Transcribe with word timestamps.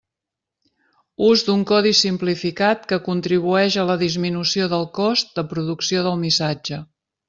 Ús 1.27 1.43
d'un 1.49 1.65
codi 1.73 1.91
simplificat 1.99 2.89
que 2.93 3.01
contribueix 3.11 3.79
a 3.79 3.87
la 3.93 4.01
disminució 4.07 4.75
del 4.75 4.91
cost 5.01 5.35
de 5.41 5.49
producció 5.57 6.09
del 6.11 6.23
missatge. 6.29 6.87